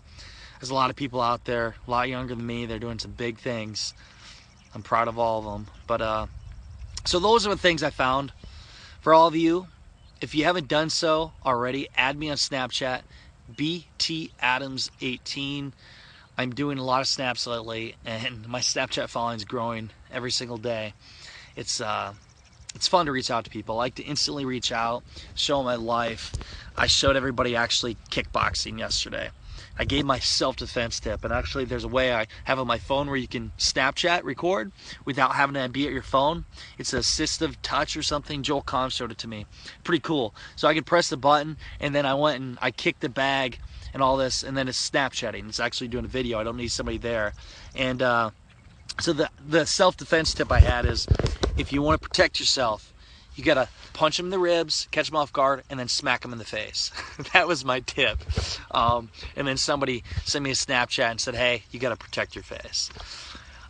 [0.59, 2.65] There's a lot of people out there, a lot younger than me.
[2.65, 3.93] They're doing some big things.
[4.75, 5.67] I'm proud of all of them.
[5.87, 6.25] But uh,
[7.05, 8.33] so those are the things I found
[8.99, 9.67] for all of you.
[10.19, 13.01] If you haven't done so already, add me on Snapchat,
[13.51, 15.73] BTAdams18.
[16.37, 20.57] I'm doing a lot of snaps lately, and my Snapchat following is growing every single
[20.57, 20.93] day.
[21.55, 22.13] It's uh,
[22.75, 23.75] it's fun to reach out to people.
[23.75, 25.03] I like to instantly reach out,
[25.35, 26.33] show my life.
[26.77, 29.31] I showed everybody actually kickboxing yesterday.
[29.81, 33.07] I gave my self-defense tip, and actually, there's a way I have on my phone
[33.07, 34.71] where you can Snapchat record
[35.05, 36.45] without having to be at your phone.
[36.77, 38.43] It's assistive touch or something.
[38.43, 39.47] Joel Kahn showed it to me.
[39.83, 40.35] Pretty cool.
[40.55, 43.57] So I could press the button, and then I went and I kicked the bag
[43.91, 45.49] and all this, and then it's Snapchatting.
[45.49, 46.37] It's actually doing a video.
[46.37, 47.33] I don't need somebody there.
[47.75, 48.29] And uh,
[48.99, 51.07] so the the self defense tip I had is,
[51.57, 52.90] if you want to protect yourself,
[53.35, 56.33] you gotta punch them in the ribs, catch them off guard, and then smack them
[56.33, 56.91] in the face.
[57.33, 58.19] that was my tip.
[58.71, 62.43] Um, and then somebody sent me a Snapchat and said, "Hey, you gotta protect your
[62.43, 62.89] face."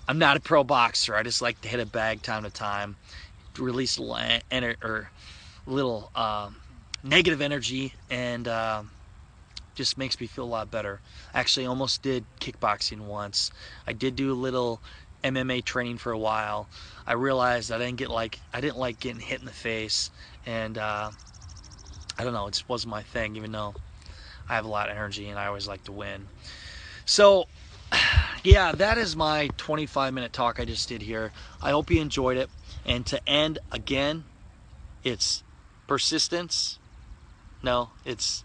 [0.08, 1.16] I'm not a pro boxer.
[1.16, 2.98] I just like to hit a bag time to time,
[3.58, 5.10] release a little, or
[5.66, 6.58] little um,
[7.04, 8.84] negative energy, and uh,
[9.76, 11.00] just makes me feel a lot better.
[11.34, 13.52] Actually, almost did kickboxing once.
[13.88, 14.82] I did do a little
[15.24, 16.70] MMA training for a while.
[17.06, 20.12] I realized I didn't get like I didn't like getting hit in the face,
[20.46, 21.12] and uh,
[22.18, 23.36] I don't know, it just wasn't my thing.
[23.36, 23.76] Even though
[24.50, 26.28] I have a lot of energy and I always like to win.
[27.06, 27.48] So,
[28.44, 31.32] yeah, that is my 25 minute talk I just did here.
[31.62, 32.50] I hope you enjoyed it.
[32.86, 34.26] And to end again,
[35.04, 35.44] it's
[35.88, 36.80] persistence.
[37.64, 38.44] No, it's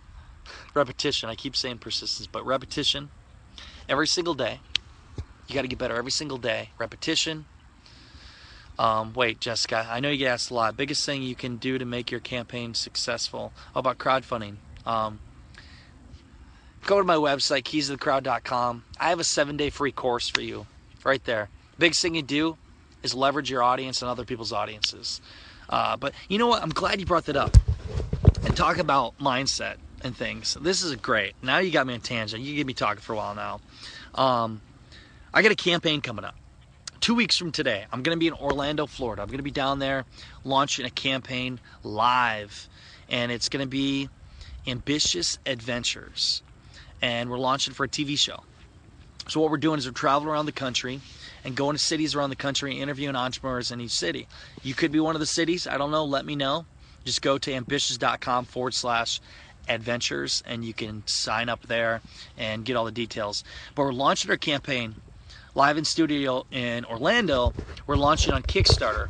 [0.74, 1.28] repetition.
[1.28, 3.10] I keep saying persistence, but repetition
[3.88, 4.60] every single day.
[5.48, 6.70] You got to get better every single day.
[6.78, 7.46] Repetition.
[8.78, 10.76] Um, wait, Jessica, I know you get asked a lot.
[10.76, 13.52] Biggest thing you can do to make your campaign successful.
[13.72, 14.56] How about crowdfunding?
[14.84, 15.18] Um,
[16.84, 18.84] go to my website, keysofthecrowd.com.
[19.00, 20.66] I have a seven day free course for you
[21.04, 21.48] right there.
[21.78, 22.58] Biggest thing you do
[23.02, 25.20] is leverage your audience and other people's audiences.
[25.70, 26.62] Uh, but you know what?
[26.62, 27.56] I'm glad you brought that up
[28.44, 30.56] and talk about mindset and things.
[30.60, 31.34] This is great.
[31.42, 32.42] Now you got me on tangent.
[32.42, 33.60] You get me talking for a while now.
[34.14, 34.60] Um,
[35.36, 36.34] I got a campaign coming up.
[37.00, 39.20] Two weeks from today, I'm going to be in Orlando, Florida.
[39.20, 40.06] I'm going to be down there
[40.44, 42.70] launching a campaign live,
[43.10, 44.08] and it's going to be
[44.66, 46.40] Ambitious Adventures.
[47.02, 48.44] And we're launching for a TV show.
[49.28, 51.02] So, what we're doing is we're traveling around the country
[51.44, 54.28] and going to cities around the country, interviewing entrepreneurs in each city.
[54.62, 55.66] You could be one of the cities.
[55.66, 56.06] I don't know.
[56.06, 56.64] Let me know.
[57.04, 59.20] Just go to ambitious.com forward slash
[59.68, 62.00] adventures and you can sign up there
[62.38, 63.44] and get all the details.
[63.74, 64.94] But we're launching our campaign
[65.56, 67.54] live in studio in Orlando.
[67.86, 69.08] We're launching on Kickstarter,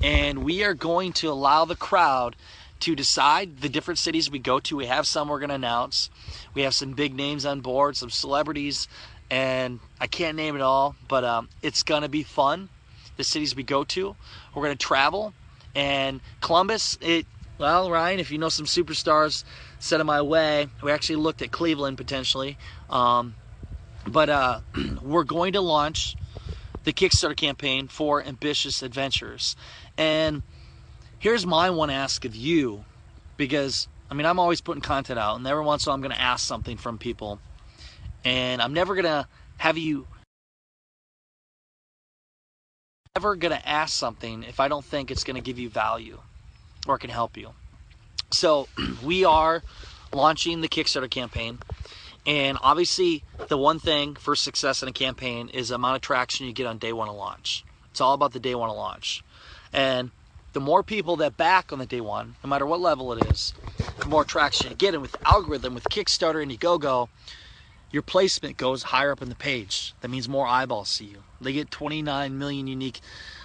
[0.00, 2.36] and we are going to allow the crowd
[2.80, 4.76] to decide the different cities we go to.
[4.76, 6.08] We have some we're going to announce.
[6.54, 8.86] We have some big names on board, some celebrities,
[9.28, 12.70] and I can't name it all, but um, it's going to be fun.
[13.16, 14.14] The cities we go to,
[14.54, 15.34] we're going to travel,
[15.74, 16.96] and Columbus.
[17.00, 17.26] It
[17.58, 19.42] well, Ryan, if you know some superstars,
[19.80, 20.68] send them my way.
[20.80, 22.56] We actually looked at Cleveland potentially,
[22.88, 23.34] um,
[24.08, 24.60] but uh,
[25.02, 26.16] we're going to launch
[26.84, 29.56] the Kickstarter campaign for Ambitious Adventures,
[29.96, 30.42] and
[31.18, 32.84] here's my one ask of you
[33.36, 36.02] because I mean I'm always putting content out and every once in a while I'm
[36.02, 37.40] gonna ask something from people.
[38.24, 39.26] And I'm never gonna
[39.58, 40.06] have you
[43.16, 46.20] never gonna ask something if I don't think it's gonna give you value
[46.86, 47.50] or can help you.
[48.30, 48.68] So
[49.04, 49.62] we are
[50.12, 51.58] launching the Kickstarter campaign
[52.28, 56.46] and obviously the one thing for success in a campaign is the amount of traction
[56.46, 57.64] you get on day one of launch.
[57.90, 59.24] It's all about the day one of launch.
[59.72, 60.10] And
[60.52, 63.54] the more people that back on the day one, no matter what level it is,
[64.02, 64.92] the more traction you get.
[64.92, 67.08] And with algorithm, with Kickstarter and Indiegogo,
[67.90, 69.94] your placement goes higher up in the page.
[70.00, 71.24] That means more eyeballs see you.
[71.40, 73.00] They get 29 million unique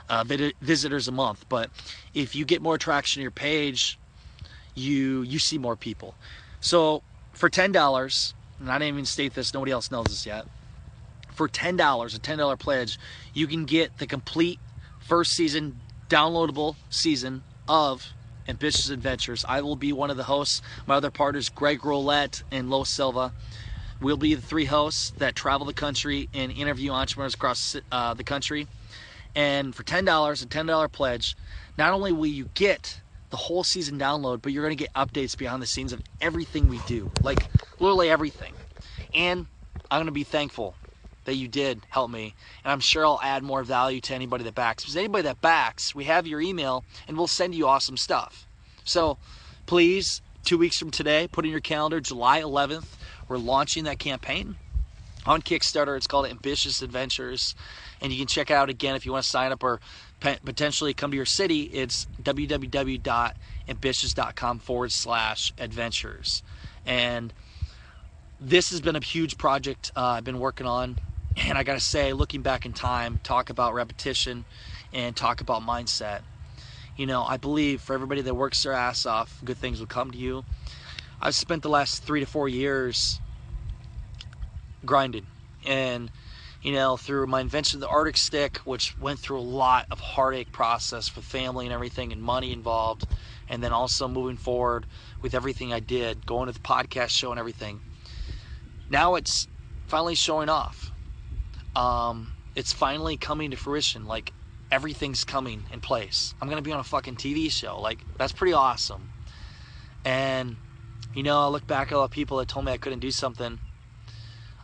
[0.10, 0.26] uh,
[0.62, 1.46] visitors a month.
[1.48, 1.70] But
[2.14, 3.98] if you get more traction on your page,
[4.76, 6.16] you you see more people.
[6.60, 10.46] So for ten dollars, and I didn't even state this, nobody else knows this yet.
[11.34, 12.98] For ten dollars, a ten dollar pledge,
[13.34, 14.60] you can get the complete
[15.00, 18.08] first season downloadable season of
[18.48, 19.46] Ambitious Adventures.
[19.48, 20.62] I will be one of the hosts.
[20.86, 23.34] My other partners, Greg Rollett and Lo Silva,
[24.00, 28.24] will be the three hosts that travel the country and interview entrepreneurs across uh, the
[28.24, 28.68] country.
[29.36, 30.04] And for $10,
[30.44, 31.36] a $10 pledge,
[31.78, 35.36] not only will you get the whole season download, but you're going to get updates
[35.36, 37.10] behind the scenes of everything we do.
[37.24, 37.48] Like
[37.80, 38.54] literally everything.
[39.14, 39.46] And
[39.90, 40.76] I'm going to be thankful
[41.26, 42.36] that you did help me.
[42.64, 44.84] And I'm sure I'll add more value to anybody that backs.
[44.84, 48.46] Because anybody that backs, we have your email and we'll send you awesome stuff.
[48.84, 49.18] So
[49.66, 52.88] please, two weeks from today, put in your calendar, July 11th,
[53.28, 54.58] we're launching that campaign
[55.26, 55.96] on Kickstarter.
[55.96, 57.56] It's called Ambitious Adventures.
[58.02, 59.80] And you can check it out again if you want to sign up or
[60.20, 61.62] potentially come to your city.
[61.64, 66.44] It's www.ambitious.com forward slash adventures.
[66.86, 67.34] And
[68.44, 70.98] this has been a huge project uh, I've been working on
[71.38, 74.44] and I got to say, looking back in time, talk about repetition
[74.92, 76.22] and talk about mindset.
[76.98, 80.12] You know, I believe for everybody that works their ass off, good things will come
[80.12, 80.44] to you.
[81.22, 83.22] I've spent the last three to four years
[84.86, 85.26] grinding.
[85.66, 86.12] And,
[86.62, 90.02] you know, through my invention of the Arctic Stick, which went through a lot of
[90.02, 93.08] heartache process with family and everything and money involved.
[93.48, 94.86] And then also moving forward
[95.22, 97.80] with everything I did, going to the podcast show and everything.
[98.94, 99.48] Now it's
[99.88, 100.92] finally showing off
[101.76, 104.06] um, it's finally coming to fruition.
[104.06, 104.32] Like
[104.72, 106.36] everything's coming in place.
[106.40, 107.82] I'm gonna be on a fucking TV show.
[107.82, 109.10] Like that's pretty awesome.
[110.06, 110.58] And
[111.16, 113.10] you know, I look back at all the people that told me I couldn't do
[113.10, 113.58] something.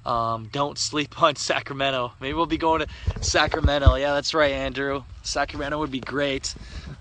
[0.06, 2.14] Um, don't sleep on Sacramento.
[2.22, 3.96] Maybe we'll be going to Sacramento.
[3.96, 5.06] Yeah, that's right, Andrew.
[5.24, 6.54] Sacramento would be great.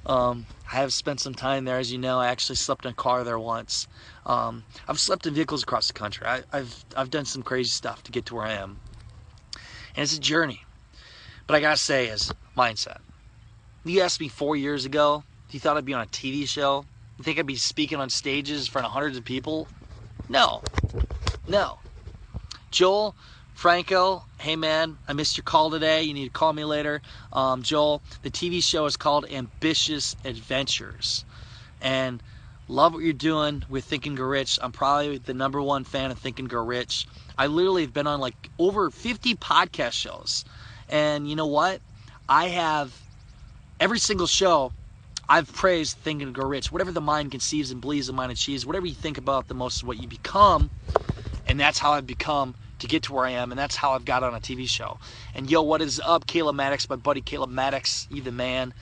[0.07, 2.21] Um, I have spent some time there, as you know.
[2.21, 3.89] I actually slept in a car there once.
[4.27, 6.27] Um, I've slept in vehicles across the country.
[6.27, 8.81] I, have I've done some crazy stuff to get to where I am
[9.97, 10.63] and it's a journey.
[11.47, 12.99] But I gotta say, is mindset.
[13.85, 16.87] You asked me four years ago, you thought I'd be on a TV show?
[17.19, 19.71] You think I'd be speaking on stages in front of hundreds of people?
[20.29, 20.65] No,
[21.47, 21.81] no.
[22.71, 23.17] Joel,
[23.59, 26.05] Franco, hey man, I missed your call today.
[26.05, 27.03] You need to call me later.
[27.33, 31.25] Um, Joel, the TV show is called Ambitious Adventures.
[31.81, 32.23] And
[32.69, 34.61] love what you're doing with Think and Grow Rich.
[34.63, 37.09] I'm probably the number one fan of Think and Grow Rich.
[37.37, 40.45] I literally have been on like over 50 podcast shows.
[40.89, 41.81] And you know what?
[42.29, 42.97] I have
[43.81, 44.73] every single show
[45.29, 46.71] I've praised Think and Grow Rich.
[46.71, 48.65] Whatever the mind conceives and believes, the mind achieves.
[48.65, 50.71] Whatever you think about, the most is what you become.
[51.49, 53.51] And that's how I've become to get to where I am.
[53.51, 54.99] And that's how I've got on a TV show.
[55.35, 56.89] And yo, what is up, Caleb Maddox?
[56.89, 58.75] My buddy Caleb Maddox, you the man.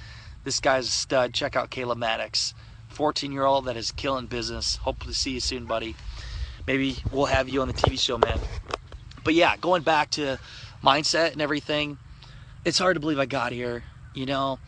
[0.45, 1.35] This guy's a stud.
[1.35, 2.55] Check out Caleb Maddox.
[2.89, 4.77] 14 year old that is killing business.
[4.77, 5.97] Hope to see you soon, buddy
[6.67, 8.39] maybe we'll have you on the TV show, man.
[9.25, 10.39] But yeah, going back to
[10.83, 11.99] mindset and everything,
[12.65, 13.85] it's hard to believe I got here.
[14.15, 14.59] You know,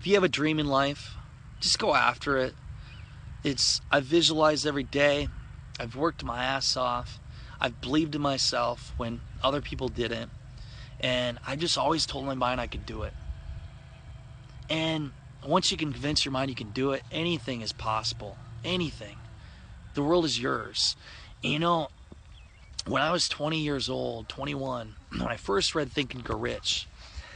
[0.00, 1.14] if you have a dream in life,
[1.60, 2.54] just go after it.
[3.44, 5.28] It's I visualize every day.
[5.78, 7.18] I've worked my ass off.
[7.62, 10.32] I've believed in myself when other people didn't.
[10.98, 13.12] And I just always told my mind I could do it.
[14.68, 15.12] And
[15.46, 18.36] once you can convince your mind you can do it, anything is possible.
[18.64, 19.16] Anything.
[19.94, 20.96] The world is yours.
[21.40, 21.90] You know,
[22.88, 26.88] when I was 20 years old, 21, when I first read Think and Grow Rich,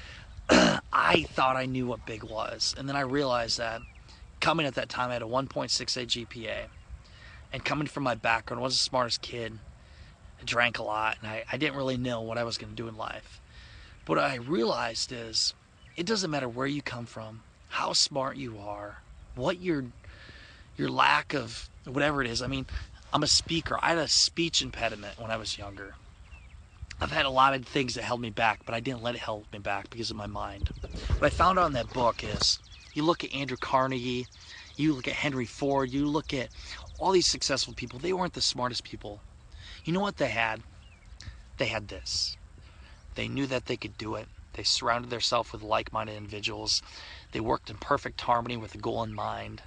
[0.48, 2.74] I thought I knew what big was.
[2.76, 3.80] And then I realized that
[4.40, 6.66] coming at that time, I had a 1.68 GPA.
[7.52, 9.60] And coming from my background, I was the smartest kid.
[10.40, 12.76] I drank a lot, and I, I didn't really know what I was going to
[12.76, 13.40] do in life.
[14.04, 15.54] But what I realized is
[15.96, 18.98] it doesn't matter where you come from, how smart you are,
[19.34, 19.84] what your
[20.76, 22.42] your lack of whatever it is.
[22.42, 22.66] I mean,
[23.12, 23.78] I'm a speaker.
[23.80, 25.94] I had a speech impediment when I was younger.
[27.00, 29.22] I've had a lot of things that held me back, but I didn't let it
[29.22, 30.70] hold me back because of my mind.
[31.18, 32.58] What I found out in that book is
[32.94, 34.26] you look at Andrew Carnegie,
[34.76, 36.48] you look at Henry Ford, you look at
[36.98, 39.20] all these successful people, they weren't the smartest people.
[39.86, 40.62] You know what they had?
[41.58, 42.36] They had this.
[43.14, 44.26] They knew that they could do it.
[44.54, 46.82] They surrounded themselves with like minded individuals.
[47.30, 49.62] They worked in perfect harmony with a goal in mind.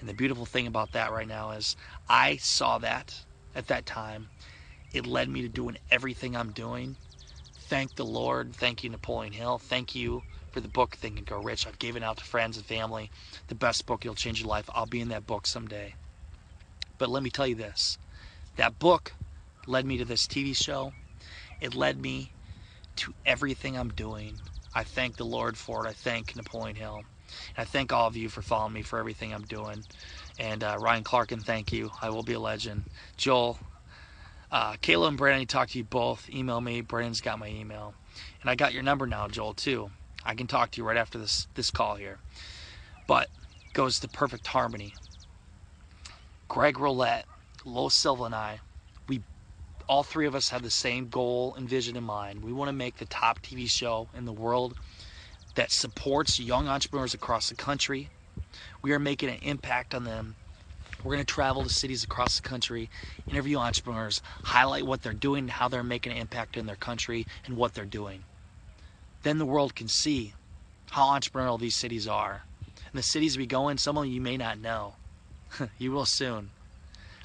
[0.00, 1.76] And the beautiful thing about that right now is
[2.10, 3.24] I saw that
[3.54, 4.28] at that time
[4.92, 6.96] it led me to doing everything I'm doing.
[7.56, 8.54] Thank the Lord.
[8.54, 9.56] Thank you, Napoleon Hill.
[9.56, 11.66] Thank you for the book Think and Grow Rich.
[11.66, 13.10] I've given out to friends and family.
[13.46, 14.68] The best book, You'll Change Your Life.
[14.74, 15.94] I'll be in that book someday.
[16.98, 17.96] But let me tell you this
[18.56, 19.14] that book
[19.68, 20.92] led me to this TV show.
[21.60, 22.32] It led me
[22.96, 24.38] to everything I'm doing.
[24.74, 25.88] I thank the Lord for it.
[25.88, 27.02] I thank Napoleon Hill.
[27.56, 29.84] And I thank all of you for following me for everything I'm doing.
[30.38, 31.90] And uh, Ryan Clarkin, thank you.
[32.00, 32.84] I will be a legend.
[33.16, 33.58] Joel,
[34.50, 36.28] uh, Kayla and Brandon, I talk to you both.
[36.30, 36.80] Email me.
[36.80, 37.94] Brandon's got my email.
[38.40, 39.90] And I got your number now, Joel, too.
[40.24, 42.18] I can talk to you right after this, this call here.
[43.06, 43.28] But
[43.72, 44.94] goes to Perfect Harmony.
[46.48, 47.24] Greg Rollett,
[47.64, 48.60] Lo Silva, and I,
[49.88, 52.42] all three of us have the same goal and vision in mind.
[52.42, 54.76] We want to make the top TV show in the world
[55.54, 58.10] that supports young entrepreneurs across the country.
[58.82, 60.36] We are making an impact on them
[61.04, 62.90] we're going to travel to cities across the country,
[63.30, 67.56] interview entrepreneurs, highlight what they're doing, how they're making an impact in their country, and
[67.56, 68.24] what they're doing.
[69.22, 70.34] Then the world can see
[70.90, 72.42] how entrepreneurial these cities are.
[72.66, 74.96] And the cities we go in, some of you may not know.
[75.78, 76.50] you will soon.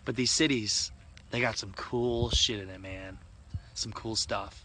[0.05, 0.91] But these cities,
[1.33, 3.17] they got some cool shit in it, man.
[3.73, 4.63] Some cool stuff.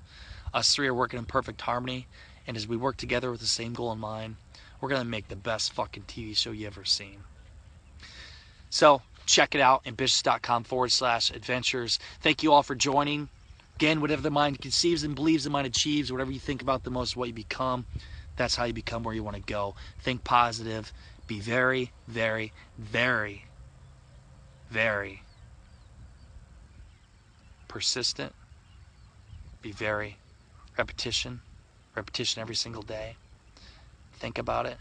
[0.52, 2.06] Us three are working in perfect harmony,
[2.46, 4.36] and as we work together with the same goal in mind,
[4.78, 7.20] we're to make the best fucking TV show you ever seen.
[8.68, 11.98] So check it out, ambitious.com forward slash adventures.
[12.20, 13.30] Thank you all for joining.
[13.76, 16.12] Again, whatever the mind conceives and believes, the mind achieves.
[16.12, 17.86] Whatever you think about the most, what you become,
[18.36, 19.74] that's how you become where you want to go.
[20.02, 20.92] Think positive.
[21.26, 23.46] Be very, very, very,
[24.70, 25.22] very
[27.68, 28.34] persistent.
[29.62, 30.16] Be very
[30.76, 31.40] repetition,
[31.94, 33.16] repetition every single day.
[34.14, 34.78] Think about it.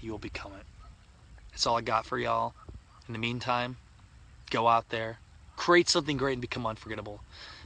[0.00, 0.66] You will become it.
[1.50, 2.54] That's all I got for y'all.
[3.06, 3.78] In the meantime,
[4.50, 5.18] go out there,
[5.56, 7.20] create something great, and become unforgettable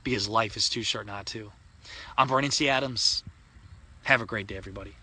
[0.04, 1.52] because life is too short not to.
[2.16, 2.68] I'm Brandon T.
[2.68, 3.22] Adams.
[4.04, 4.94] Have a great day, everybody.